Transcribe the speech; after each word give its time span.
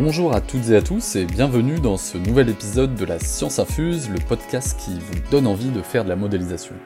Bonjour 0.00 0.32
à 0.32 0.40
toutes 0.40 0.70
et 0.70 0.76
à 0.76 0.80
tous 0.80 1.16
et 1.16 1.24
bienvenue 1.24 1.80
dans 1.80 1.96
ce 1.96 2.18
nouvel 2.18 2.48
épisode 2.48 2.94
de 2.94 3.04
la 3.04 3.18
Science 3.18 3.58
Infuse, 3.58 4.08
le 4.08 4.20
podcast 4.20 4.78
qui 4.78 4.92
vous 4.92 5.30
donne 5.32 5.48
envie 5.48 5.70
de 5.70 5.82
faire 5.82 6.04
de 6.04 6.08
la 6.08 6.14
modélisation. 6.14 6.76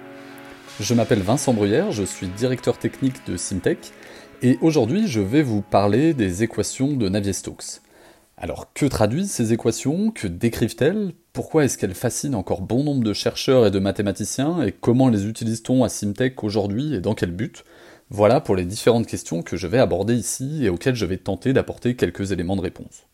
Je 0.81 0.95
m'appelle 0.95 1.21
Vincent 1.21 1.53
Bruyère, 1.53 1.93
je 1.93 2.05
suis 2.05 2.27
directeur 2.27 2.79
technique 2.79 3.27
de 3.27 3.37
Simtech 3.37 3.93
et 4.41 4.57
aujourd'hui 4.63 5.09
je 5.09 5.21
vais 5.21 5.43
vous 5.43 5.61
parler 5.61 6.15
des 6.15 6.43
équations 6.43 6.95
de 6.95 7.11
Navier-Stokes. 7.11 7.83
Alors 8.39 8.73
que 8.73 8.87
traduisent 8.87 9.31
ces 9.31 9.53
équations? 9.53 10.11
Que 10.11 10.27
décrivent-elles? 10.27 11.13
Pourquoi 11.35 11.67
est-ce 11.67 11.77
qu'elles 11.77 11.95
fascinent 11.95 12.35
encore 12.35 12.63
bon 12.63 12.83
nombre 12.83 13.05
de 13.05 13.13
chercheurs 13.13 13.67
et 13.67 13.71
de 13.71 13.79
mathématiciens? 13.79 14.63
Et 14.63 14.73
comment 14.73 15.11
les 15.11 15.27
utilise-t-on 15.27 15.85
à 15.85 15.91
Simtech 15.91 16.43
aujourd'hui 16.43 16.95
et 16.95 17.01
dans 17.01 17.15
quel 17.15 17.33
but? 17.33 17.63
Voilà 18.15 18.43
pour 18.43 18.57
les 18.57 18.67
différentes 18.67 19.07
questions 19.07 19.41
que 19.41 19.57
je 19.57 19.67
vais 19.67 19.79
aborder 19.79 20.15
ici 20.15 20.67
et 20.67 20.69
auxquelles 20.69 20.95
je 20.95 21.07
vais 21.07 21.17
tenter 21.17 21.55
d'apporter 21.55 21.97
quelques 21.97 22.31
éléments 22.31 22.57
de 22.57 22.61
réponse. 22.61 23.07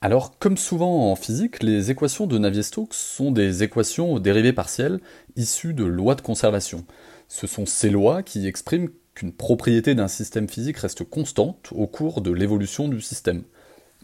Alors, 0.00 0.40
comme 0.40 0.56
souvent 0.56 1.12
en 1.12 1.14
physique, 1.14 1.62
les 1.62 1.92
équations 1.92 2.26
de 2.26 2.36
Navier-Stokes 2.36 2.94
sont 2.94 3.30
des 3.30 3.62
équations 3.62 4.12
aux 4.12 4.18
dérivées 4.18 4.52
partielles 4.52 4.98
issues 5.36 5.72
de 5.72 5.84
lois 5.84 6.16
de 6.16 6.20
conservation. 6.20 6.84
Ce 7.28 7.46
sont 7.46 7.64
ces 7.64 7.90
lois 7.90 8.24
qui 8.24 8.48
expriment 8.48 8.88
qu'une 9.14 9.32
propriété 9.32 9.94
d'un 9.94 10.08
système 10.08 10.48
physique 10.48 10.78
reste 10.78 11.04
constante 11.04 11.68
au 11.70 11.86
cours 11.86 12.20
de 12.20 12.32
l'évolution 12.32 12.88
du 12.88 13.00
système. 13.00 13.44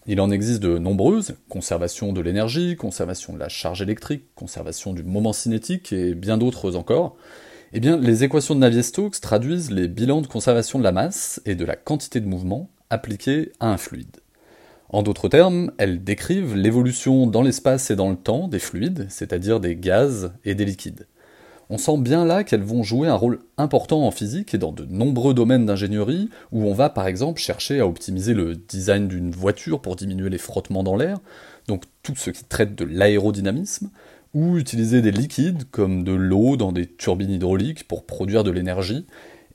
Il 0.07 0.21
en 0.21 0.31
existe 0.31 0.63
de 0.63 0.79
nombreuses, 0.79 1.35
conservation 1.49 2.13
de 2.13 2.21
l'énergie, 2.21 2.77
conservation 2.77 3.33
de 3.33 3.41
la 3.41 3.49
charge 3.49 3.83
électrique, 3.83 4.33
conservation 4.37 4.93
du 4.93 5.03
moment 5.03 5.33
cinétique 5.33 5.93
et 5.93 6.15
bien 6.15 6.39
d'autres 6.39 6.77
encore. 6.77 7.17
Eh 7.77 7.81
bien, 7.81 7.97
les 7.97 8.23
équations 8.23 8.55
de 8.55 8.61
Navier-Stokes 8.61 9.21
traduisent 9.21 9.73
les 9.73 9.89
bilans 9.89 10.21
de 10.21 10.29
conservation 10.29 10.79
de 10.79 10.85
la 10.85 10.93
masse 10.93 11.43
et 11.45 11.57
de 11.57 11.65
la 11.65 11.75
quantité 11.75 12.21
de 12.21 12.29
mouvement 12.29 12.71
appliqués 12.89 13.51
à 13.59 13.69
un 13.69 13.79
fluide. 13.79 14.19
En 14.91 15.03
d'autres 15.03 15.29
termes, 15.29 15.73
elles 15.77 16.05
décrivent 16.05 16.55
l'évolution 16.55 17.27
dans 17.27 17.43
l'espace 17.43 17.91
et 17.91 17.97
dans 17.97 18.11
le 18.11 18.17
temps 18.17 18.47
des 18.47 18.61
fluides, 18.61 19.09
c'est-à-dire 19.11 19.59
des 19.59 19.75
gaz 19.75 20.31
et 20.45 20.55
des 20.55 20.65
liquides. 20.65 21.09
On 21.69 21.77
sent 21.77 21.99
bien 21.99 22.25
là 22.25 22.45
qu'elles 22.45 22.63
vont 22.63 22.85
jouer 22.85 23.09
un 23.09 23.17
rôle 23.17 23.41
important 23.59 24.07
en 24.07 24.13
physique 24.13 24.55
et 24.55 24.59
dans 24.59 24.71
de 24.71 24.85
nombreux 24.85 25.35
domaines 25.35 25.67
d'ingénierie, 25.67 26.31
où 26.53 26.63
on 26.69 26.75
va 26.75 26.91
par 26.91 27.09
exemple 27.09 27.41
chercher 27.41 27.81
à 27.81 27.89
optimiser 27.89 28.35
le 28.35 28.55
design 28.55 29.09
d'une 29.09 29.33
voiture 29.33 29.83
pour 29.83 29.97
diminuer 29.97 30.31
les 30.31 30.39
frottements 30.39 30.85
dans 30.85 30.95
l'air, 30.95 31.19
donc 31.67 31.83
tout 32.05 32.15
ce 32.15 32.31
qui 32.31 32.45
traite 32.45 32.77
de 32.77 32.85
l'aérodynamisme, 32.85 33.91
ou 34.35 34.59
utiliser 34.59 35.01
des 35.01 35.13
liquides 35.13 35.65
comme 35.71 36.05
de 36.05 36.13
l'eau 36.13 36.57
dans 36.57 36.73
des 36.73 36.87
turbines 36.87 37.31
hydrauliques 37.31 37.87
pour 37.87 38.05
produire 38.05 38.45
de 38.45 38.51
l'énergie, 38.51 39.07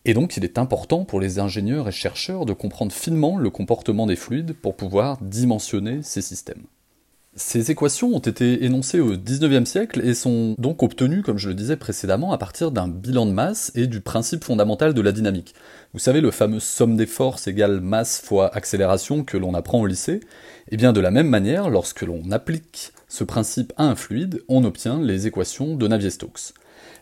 et 0.06 0.14
donc 0.14 0.38
il 0.38 0.46
est 0.46 0.58
important 0.58 1.04
pour 1.04 1.20
les 1.20 1.40
ingénieurs 1.40 1.88
et 1.88 1.92
chercheurs 1.92 2.46
de 2.46 2.54
comprendre 2.54 2.92
finement 2.92 3.38
le 3.38 3.50
comportement 3.50 4.08
des 4.08 4.16
fluides 4.16 4.54
pour 4.54 4.76
pouvoir 4.76 5.18
dimensionner 5.22 6.02
ces 6.02 6.22
systèmes. 6.22 6.64
Ces 7.40 7.72
équations 7.72 8.14
ont 8.14 8.20
été 8.20 8.66
énoncées 8.66 9.00
au 9.00 9.16
XIXe 9.16 9.68
siècle 9.68 10.02
et 10.06 10.14
sont 10.14 10.56
donc 10.58 10.84
obtenues, 10.84 11.22
comme 11.22 11.38
je 11.38 11.48
le 11.48 11.56
disais 11.56 11.78
précédemment, 11.78 12.34
à 12.34 12.38
partir 12.38 12.70
d'un 12.70 12.90
bilan 12.90 13.26
de 13.26 13.32
masse 13.32 13.72
et 13.76 13.88
du 13.88 14.02
principe 14.02 14.44
fondamental 14.44 14.94
de 14.94 15.02
la 15.02 15.14
dynamique. 15.14 15.56
Vous 15.94 16.00
savez, 16.00 16.20
le 16.20 16.32
fameux 16.32 16.60
somme 16.60 16.98
des 16.98 17.06
forces 17.06 17.48
égale 17.48 17.80
masse 17.80 18.20
fois 18.22 18.54
accélération 18.54 19.24
que 19.24 19.38
l'on 19.38 19.54
apprend 19.54 19.80
au 19.80 19.86
lycée 19.86 20.20
eh 20.68 20.76
bien 20.76 20.92
de 20.92 21.00
la 21.00 21.12
même 21.12 21.30
manière, 21.30 21.70
lorsque 21.70 22.02
l'on 22.02 22.30
applique 22.30 22.92
ce 23.08 23.24
principe 23.24 23.72
à 23.78 23.86
un 23.86 23.96
fluide, 23.96 24.44
on 24.50 24.66
obtient 24.66 25.02
les 25.02 25.26
équations 25.26 25.78
de 25.78 25.88
Navier-Stokes. 25.88 26.54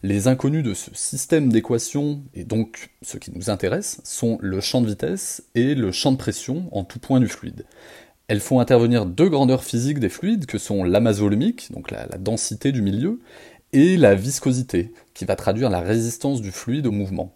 Les 0.04 0.28
inconnus 0.28 0.64
de 0.64 0.76
ce 0.76 0.92
système 0.94 1.52
d'équations, 1.52 2.22
et 2.36 2.44
donc 2.44 2.92
ce 3.02 3.18
qui 3.18 3.32
nous 3.32 3.50
intéresse, 3.50 4.00
sont 4.04 4.38
le 4.42 4.62
champ 4.62 4.82
de 4.82 4.88
vitesse 4.88 5.44
et 5.56 5.74
le 5.74 5.92
champ 5.92 6.12
de 6.12 6.18
pression 6.18 6.70
en 6.72 6.84
tout 6.84 7.00
point 7.00 7.20
du 7.20 7.28
fluide. 7.28 7.66
Elles 8.28 8.42
font 8.42 8.60
intervenir 8.60 9.06
deux 9.06 9.30
grandeurs 9.30 9.64
physiques 9.64 10.00
des 10.00 10.10
fluides, 10.10 10.48
que 10.48 10.58
sont 10.58 10.84
la 10.84 11.00
masse 11.00 11.20
volumique, 11.20 11.72
donc 11.72 11.92
la, 11.92 12.08
la 12.08 12.18
densité 12.18 12.74
du 12.74 12.82
milieu, 12.82 13.20
et 13.72 13.96
la 13.96 14.16
viscosité, 14.16 14.92
qui 15.14 15.26
va 15.26 15.36
traduire 15.36 15.70
la 15.70 15.80
résistance 15.80 16.42
du 16.42 16.52
fluide 16.52 16.88
au 16.88 16.92
mouvement. 16.92 17.34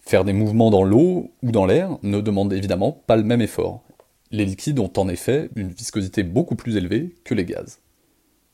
Faire 0.00 0.24
des 0.24 0.32
mouvements 0.32 0.70
dans 0.70 0.82
l'eau 0.82 1.30
ou 1.42 1.52
dans 1.52 1.66
l'air 1.66 1.98
ne 2.02 2.20
demande 2.20 2.52
évidemment 2.52 2.92
pas 3.06 3.16
le 3.16 3.22
même 3.22 3.42
effort. 3.42 3.82
Les 4.30 4.46
liquides 4.46 4.78
ont 4.78 4.92
en 4.96 5.08
effet 5.08 5.50
une 5.56 5.72
viscosité 5.72 6.22
beaucoup 6.22 6.56
plus 6.56 6.76
élevée 6.76 7.16
que 7.24 7.34
les 7.34 7.44
gaz. 7.44 7.78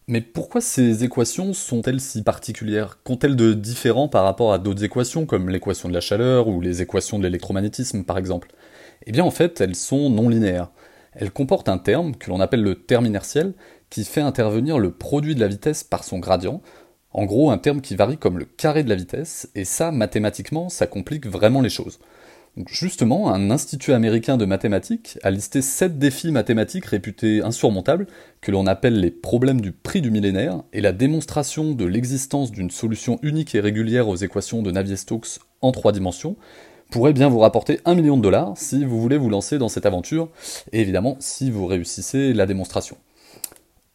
Mais 0.09 0.21
pourquoi 0.21 0.61
ces 0.61 1.05
équations 1.05 1.53
sont-elles 1.53 2.01
si 2.01 2.23
particulières? 2.23 2.99
Qu'ont-elles 3.05 3.37
de 3.37 3.55
différent 3.55 4.09
par 4.09 4.25
rapport 4.25 4.53
à 4.53 4.59
d'autres 4.59 4.85
équations, 4.85 5.27
comme 5.27 5.51
l'équation 5.51 5.89
de 5.89 5.95
la 5.95 6.01
chaleur 6.01 6.49
ou 6.49 6.61
les 6.61 6.83
équations 6.83 7.19
de 7.19 7.25
l'électromagnétisme 7.25 8.05
par 8.05 8.19
exemple? 8.19 8.49
Eh 9.05 9.13
bien 9.13 9.25
en 9.25 9.31
fait, 9.31 9.61
elles 9.61 9.75
sont 9.75 10.11
non 10.11 10.29
linéaires. 10.29 10.71
Elles 11.17 11.31
comportent 11.31 11.69
un 11.69 11.79
terme, 11.79 12.15
que 12.15 12.31
l'on 12.31 12.41
appelle 12.41 12.63
le 12.63 12.75
terme 12.75 13.07
inertiel, 13.07 13.55
qui 13.91 14.05
fait 14.05 14.21
intervenir 14.21 14.79
le 14.79 14.91
produit 14.91 15.35
de 15.35 15.41
la 15.41 15.49
vitesse 15.49 15.83
par 15.83 16.05
son 16.05 16.19
gradient, 16.19 16.63
en 17.13 17.25
gros 17.25 17.51
un 17.51 17.59
terme 17.59 17.81
qui 17.81 17.97
varie 17.97 18.19
comme 18.19 18.39
le 18.39 18.45
carré 18.45 18.85
de 18.85 18.91
la 18.91 18.95
vitesse, 18.95 19.49
et 19.55 19.65
ça, 19.65 19.91
mathématiquement, 19.91 20.69
ça 20.69 20.87
complique 20.87 21.27
vraiment 21.27 21.63
les 21.63 21.71
choses. 21.71 21.99
Justement, 22.69 23.33
un 23.33 23.51
institut 23.51 23.93
américain 23.93 24.39
de 24.39 24.47
mathématiques 24.47 25.19
a 25.23 25.31
listé 25.31 25.61
sept 25.61 25.99
défis 25.99 26.33
mathématiques 26.33 26.87
réputés 26.87 27.43
insurmontables, 27.43 28.07
que 28.41 28.51
l'on 28.51 28.67
appelle 28.67 28.99
les 28.99 29.11
problèmes 29.11 29.61
du 29.61 29.73
prix 29.73 30.01
du 30.01 30.11
millénaire, 30.11 30.63
et 30.73 30.81
la 30.81 30.93
démonstration 30.93 31.73
de 31.73 31.85
l'existence 31.85 32.53
d'une 32.53 32.71
solution 32.71 33.19
unique 33.23 33.55
et 33.55 33.61
régulière 33.61 34.09
aux 34.09 34.17
équations 34.17 34.63
de 34.63 34.71
Navier-Stokes 34.71 35.39
en 35.61 35.73
trois 35.73 35.93
dimensions 35.93 36.37
pourrait 36.91 37.13
bien 37.13 37.29
vous 37.29 37.39
rapporter 37.39 37.81
un 37.85 37.95
million 37.95 38.17
de 38.17 38.23
dollars 38.23 38.55
si 38.57 38.85
vous 38.85 39.01
voulez 39.01 39.19
vous 39.19 39.31
lancer 39.31 39.59
dans 39.59 39.69
cette 39.69 39.87
aventure, 39.87 40.29
et 40.73 40.81
évidemment 40.81 41.17
si 41.21 41.51
vous 41.51 41.67
réussissez 41.67 42.33
la 42.33 42.47
démonstration. 42.47 42.97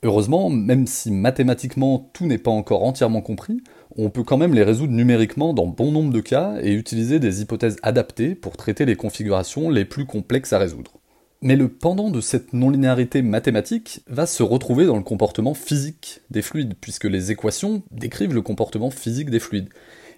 Heureusement, 0.04 0.50
même 0.50 0.88
si 0.88 1.12
mathématiquement 1.12 2.10
tout 2.14 2.26
n'est 2.26 2.40
pas 2.40 2.50
encore 2.50 2.84
entièrement 2.84 3.22
compris, 3.22 3.62
on 3.96 4.10
peut 4.10 4.24
quand 4.24 4.38
même 4.38 4.56
les 4.56 4.64
résoudre 4.64 4.94
numériquement 4.94 5.54
dans 5.54 5.68
bon 5.68 5.92
nombre 5.92 6.12
de 6.12 6.22
cas 6.22 6.56
et 6.64 6.74
utiliser 6.74 7.20
des 7.20 7.42
hypothèses 7.42 7.78
adaptées 7.84 8.34
pour 8.34 8.58
traiter 8.58 8.86
les 8.86 8.96
configurations 8.96 9.70
les 9.70 9.86
plus 9.86 10.06
complexes 10.06 10.54
à 10.54 10.58
résoudre. 10.58 10.94
Mais 11.44 11.56
le 11.56 11.70
pendant 11.70 12.10
de 12.10 12.22
cette 12.22 12.54
non-linéarité 12.54 13.22
mathématique 13.22 14.02
va 14.08 14.26
se 14.26 14.44
retrouver 14.44 14.86
dans 14.86 14.98
le 14.98 15.04
comportement 15.04 15.54
physique 15.54 16.22
des 16.30 16.42
fluides, 16.42 16.76
puisque 16.80 17.06
les 17.06 17.32
équations 17.32 17.84
décrivent 17.92 18.34
le 18.34 18.42
comportement 18.42 18.92
physique 18.92 19.30
des 19.30 19.40
fluides. 19.40 19.70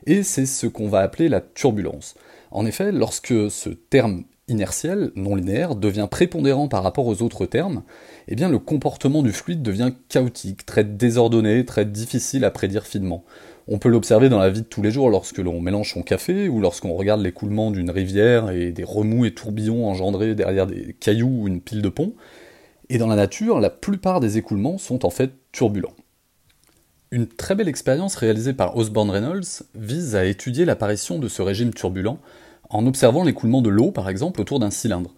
Et 0.06 0.24
c'est 0.24 0.46
ce 0.46 0.68
qu'on 0.68 0.88
va 0.88 1.00
appeler 1.00 1.30
la 1.30 1.42
turbulence. 1.42 2.16
En 2.52 2.66
effet, 2.66 2.92
lorsque 2.92 3.50
ce 3.50 3.70
terme 3.70 4.24
inertiel, 4.48 5.12
non 5.16 5.36
linéaire, 5.36 5.76
devient 5.76 6.08
prépondérant 6.10 6.68
par 6.68 6.84
rapport 6.84 7.08
aux 7.08 7.22
autres 7.22 7.46
termes, 7.46 7.84
eh 8.28 8.36
bien 8.36 8.50
le 8.50 8.60
comportement 8.60 9.24
du 9.24 9.32
fluide 9.32 9.62
devient 9.62 9.94
chaotique, 10.10 10.66
très 10.66 10.84
désordonné, 10.84 11.66
très 11.66 11.86
difficile 11.86 12.44
à 12.44 12.52
prédire 12.52 12.86
finement. 12.86 13.24
On 13.68 13.80
peut 13.80 13.90
l'observer 13.90 14.28
dans 14.28 14.40
la 14.40 14.50
vie 14.50 14.62
de 14.62 14.68
tous 14.68 14.82
les 14.82 14.92
jours 14.92 15.10
lorsque 15.10 15.38
l'on 15.38 15.62
mélange 15.62 15.94
son 15.94 16.04
café 16.04 16.50
ou 16.50 16.60
lorsqu'on 16.60 16.94
regarde 16.94 17.22
l'écoulement 17.22 17.72
d'une 17.72 17.90
rivière 17.90 18.52
et 18.52 18.72
des 18.72 18.84
remous 18.84 19.26
et 19.26 19.34
tourbillons 19.34 19.88
engendrés 19.88 20.36
derrière 20.36 20.68
des 20.68 20.96
cailloux 21.00 21.44
ou 21.44 21.48
une 21.48 21.62
pile 21.62 21.82
de 21.82 21.90
pont. 21.90 22.14
Et 22.90 22.98
dans 22.98 23.08
la 23.08 23.16
nature, 23.16 23.62
la 23.62 23.70
plupart 23.70 24.20
des 24.20 24.38
écoulements 24.38 24.78
sont 24.78 25.06
en 25.06 25.10
fait 25.10 25.32
turbulents. 25.54 25.96
Une 27.14 27.28
très 27.28 27.54
belle 27.54 27.68
expérience 27.68 28.16
réalisée 28.16 28.54
par 28.54 28.76
Osborne 28.76 29.12
Reynolds 29.12 29.62
vise 29.76 30.16
à 30.16 30.26
étudier 30.26 30.66
l'apparition 30.66 31.20
de 31.20 31.28
ce 31.28 31.44
régime 31.44 31.72
turbulent 31.72 32.18
en 32.72 32.88
observant 32.88 33.24
l'écoulement 33.24 33.62
de 33.62 33.70
l'eau, 33.70 33.92
par 33.92 34.10
exemple, 34.10 34.42
autour 34.42 34.58
d'un 34.58 34.72
cylindre. 34.72 35.14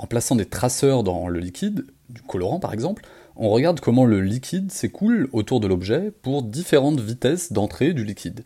En 0.00 0.08
plaçant 0.08 0.34
des 0.34 0.46
traceurs 0.46 1.04
dans 1.04 1.28
le 1.28 1.38
liquide, 1.38 1.86
du 2.08 2.20
colorant 2.20 2.58
par 2.58 2.74
exemple, 2.74 3.04
on 3.36 3.48
regarde 3.48 3.78
comment 3.78 4.06
le 4.06 4.20
liquide 4.22 4.72
s'écoule 4.72 5.28
autour 5.32 5.60
de 5.60 5.68
l'objet 5.68 6.10
pour 6.20 6.42
différentes 6.42 6.98
vitesses 6.98 7.52
d'entrée 7.52 7.92
du 7.92 8.02
liquide. 8.02 8.42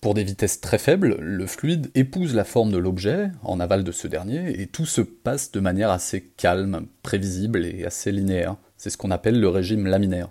Pour 0.00 0.14
des 0.14 0.24
vitesses 0.24 0.60
très 0.60 0.78
faibles, 0.78 1.16
le 1.20 1.46
fluide 1.46 1.92
épouse 1.94 2.34
la 2.34 2.42
forme 2.42 2.72
de 2.72 2.78
l'objet, 2.78 3.30
en 3.44 3.60
aval 3.60 3.84
de 3.84 3.92
ce 3.92 4.08
dernier, 4.08 4.60
et 4.60 4.66
tout 4.66 4.86
se 4.86 5.02
passe 5.02 5.52
de 5.52 5.60
manière 5.60 5.92
assez 5.92 6.32
calme, 6.36 6.86
prévisible 7.04 7.64
et 7.64 7.84
assez 7.84 8.10
linéaire. 8.10 8.56
C'est 8.76 8.90
ce 8.90 8.96
qu'on 8.96 9.12
appelle 9.12 9.38
le 9.38 9.48
régime 9.48 9.86
laminaire. 9.86 10.30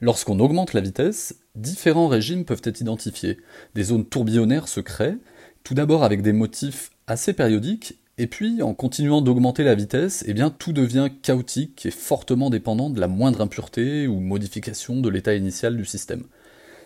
Lorsqu'on 0.00 0.40
augmente 0.40 0.74
la 0.74 0.82
vitesse, 0.82 1.36
différents 1.54 2.08
régimes 2.08 2.44
peuvent 2.44 2.60
être 2.64 2.80
identifiés. 2.80 3.38
Des 3.74 3.84
zones 3.84 4.04
tourbillonnaires 4.04 4.68
se 4.68 4.80
créent, 4.80 5.16
tout 5.64 5.74
d'abord 5.74 6.04
avec 6.04 6.20
des 6.20 6.34
motifs 6.34 6.90
assez 7.06 7.32
périodiques, 7.32 7.98
et 8.18 8.26
puis 8.26 8.62
en 8.62 8.74
continuant 8.74 9.22
d'augmenter 9.22 9.64
la 9.64 9.74
vitesse, 9.74 10.22
eh 10.26 10.34
bien 10.34 10.50
tout 10.50 10.72
devient 10.72 11.08
chaotique 11.22 11.86
et 11.86 11.90
fortement 11.90 12.50
dépendant 12.50 12.90
de 12.90 13.00
la 13.00 13.08
moindre 13.08 13.40
impureté 13.40 14.06
ou 14.06 14.20
modification 14.20 15.00
de 15.00 15.08
l'état 15.08 15.34
initial 15.34 15.76
du 15.76 15.84
système. 15.84 16.24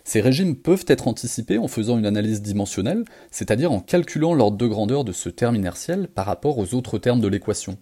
Ces 0.03 0.21
régimes 0.21 0.55
peuvent 0.55 0.85
être 0.87 1.07
anticipés 1.07 1.57
en 1.57 1.67
faisant 1.67 1.97
une 1.97 2.05
analyse 2.05 2.41
dimensionnelle, 2.41 3.05
c'est-à-dire 3.29 3.71
en 3.71 3.81
calculant 3.81 4.33
l'ordre 4.33 4.57
de 4.57 4.67
grandeur 4.67 5.03
de 5.03 5.11
ce 5.11 5.29
terme 5.29 5.55
inertiel 5.55 6.07
par 6.07 6.25
rapport 6.25 6.57
aux 6.57 6.73
autres 6.73 6.97
termes 6.97 7.21
de 7.21 7.27
l'équation. 7.27 7.77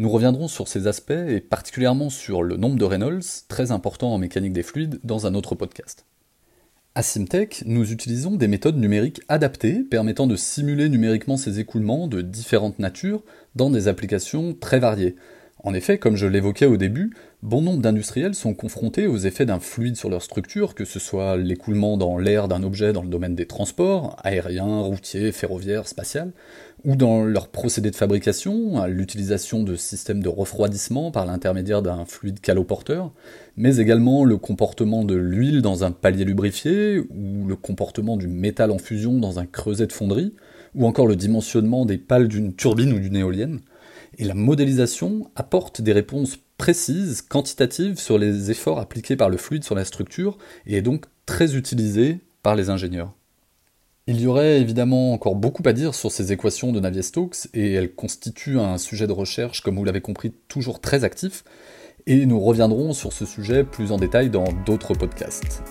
Nous 0.00 0.08
reviendrons 0.08 0.48
sur 0.48 0.66
ces 0.66 0.86
aspects 0.86 1.10
et 1.10 1.40
particulièrement 1.40 2.08
sur 2.08 2.42
le 2.42 2.56
nombre 2.56 2.76
de 2.78 2.86
Reynolds, 2.86 3.44
très 3.48 3.70
important 3.70 4.14
en 4.14 4.16
mécanique 4.16 4.54
des 4.54 4.62
fluides, 4.62 4.98
dans 5.04 5.26
un 5.26 5.34
autre 5.34 5.54
podcast. 5.54 6.06
À 6.94 7.02
Simtech, 7.02 7.64
nous 7.66 7.92
utilisons 7.92 8.36
des 8.36 8.48
méthodes 8.48 8.78
numériques 8.78 9.20
adaptées 9.28 9.80
permettant 9.80 10.26
de 10.26 10.36
simuler 10.36 10.88
numériquement 10.88 11.36
ces 11.36 11.60
écoulements 11.60 12.08
de 12.08 12.22
différentes 12.22 12.78
natures 12.78 13.22
dans 13.56 13.68
des 13.68 13.88
applications 13.88 14.54
très 14.54 14.78
variées. 14.78 15.16
En 15.62 15.74
effet, 15.74 15.98
comme 15.98 16.16
je 16.16 16.26
l'évoquais 16.26 16.64
au 16.64 16.78
début, 16.78 17.12
bon 17.42 17.60
nombre 17.60 17.82
d'industriels 17.82 18.34
sont 18.34 18.54
confrontés 18.54 19.06
aux 19.06 19.18
effets 19.18 19.44
d'un 19.44 19.60
fluide 19.60 19.96
sur 19.96 20.08
leur 20.08 20.22
structure, 20.22 20.74
que 20.74 20.86
ce 20.86 20.98
soit 20.98 21.36
l'écoulement 21.36 21.98
dans 21.98 22.16
l'air 22.16 22.48
d'un 22.48 22.62
objet 22.62 22.94
dans 22.94 23.02
le 23.02 23.10
domaine 23.10 23.34
des 23.34 23.44
transports, 23.44 24.16
aériens, 24.24 24.80
routiers, 24.80 25.32
ferroviaires, 25.32 25.86
spatial, 25.86 26.32
ou 26.84 26.96
dans 26.96 27.24
leur 27.24 27.48
procédé 27.48 27.90
de 27.90 27.96
fabrication, 27.96 28.80
à 28.80 28.88
l'utilisation 28.88 29.62
de 29.62 29.76
systèmes 29.76 30.22
de 30.22 30.30
refroidissement 30.30 31.10
par 31.10 31.26
l'intermédiaire 31.26 31.82
d'un 31.82 32.06
fluide 32.06 32.40
caloporteur, 32.40 33.12
mais 33.58 33.76
également 33.76 34.24
le 34.24 34.38
comportement 34.38 35.04
de 35.04 35.14
l'huile 35.14 35.60
dans 35.60 35.84
un 35.84 35.90
palier 35.90 36.24
lubrifié, 36.24 37.00
ou 37.00 37.46
le 37.46 37.56
comportement 37.56 38.16
du 38.16 38.28
métal 38.28 38.70
en 38.70 38.78
fusion 38.78 39.18
dans 39.18 39.38
un 39.38 39.44
creuset 39.44 39.86
de 39.86 39.92
fonderie, 39.92 40.32
ou 40.74 40.86
encore 40.86 41.06
le 41.06 41.16
dimensionnement 41.16 41.84
des 41.84 41.98
pales 41.98 42.28
d'une 42.28 42.54
turbine 42.54 42.94
ou 42.94 42.98
d'une 42.98 43.16
éolienne. 43.16 43.60
Et 44.18 44.24
la 44.24 44.34
modélisation 44.34 45.30
apporte 45.36 45.80
des 45.80 45.92
réponses 45.92 46.38
précises, 46.58 47.22
quantitatives 47.22 47.98
sur 47.98 48.18
les 48.18 48.50
efforts 48.50 48.78
appliqués 48.78 49.16
par 49.16 49.30
le 49.30 49.36
fluide 49.36 49.64
sur 49.64 49.74
la 49.74 49.84
structure 49.84 50.36
et 50.66 50.76
est 50.76 50.82
donc 50.82 51.06
très 51.26 51.56
utilisée 51.56 52.18
par 52.42 52.54
les 52.54 52.70
ingénieurs. 52.70 53.14
Il 54.06 54.20
y 54.20 54.26
aurait 54.26 54.60
évidemment 54.60 55.12
encore 55.12 55.36
beaucoup 55.36 55.62
à 55.66 55.72
dire 55.72 55.94
sur 55.94 56.10
ces 56.10 56.32
équations 56.32 56.72
de 56.72 56.80
Navier-Stokes 56.80 57.48
et 57.54 57.72
elles 57.74 57.94
constituent 57.94 58.58
un 58.58 58.76
sujet 58.76 59.06
de 59.06 59.12
recherche, 59.12 59.60
comme 59.62 59.76
vous 59.76 59.84
l'avez 59.84 60.00
compris, 60.00 60.32
toujours 60.48 60.80
très 60.80 61.04
actif, 61.04 61.44
et 62.06 62.26
nous 62.26 62.40
reviendrons 62.40 62.92
sur 62.92 63.12
ce 63.12 63.24
sujet 63.24 63.62
plus 63.62 63.92
en 63.92 63.98
détail 63.98 64.30
dans 64.30 64.52
d'autres 64.66 64.94
podcasts. 64.94 65.62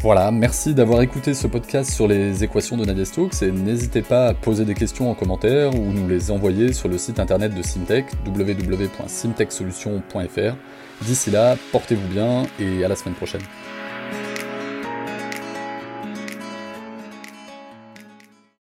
Voilà, 0.00 0.30
merci 0.30 0.74
d'avoir 0.74 1.02
écouté 1.02 1.34
ce 1.34 1.48
podcast 1.48 1.90
sur 1.90 2.06
les 2.06 2.44
équations 2.44 2.76
de 2.76 2.84
Navier-Stokes 2.84 3.42
et 3.42 3.50
n'hésitez 3.50 4.02
pas 4.02 4.28
à 4.28 4.34
poser 4.34 4.64
des 4.64 4.74
questions 4.74 5.10
en 5.10 5.14
commentaire 5.14 5.74
ou 5.74 5.92
nous 5.92 6.06
les 6.06 6.30
envoyer 6.30 6.72
sur 6.72 6.88
le 6.88 6.98
site 6.98 7.18
internet 7.18 7.52
de 7.52 7.62
Simtech, 7.62 8.06
www.simtechsolutions.fr. 8.24 10.54
D'ici 11.02 11.32
là, 11.32 11.56
portez-vous 11.72 12.06
bien 12.08 12.44
et 12.60 12.84
à 12.84 12.88
la 12.88 12.94
semaine 12.94 13.16
prochaine. 13.16 13.42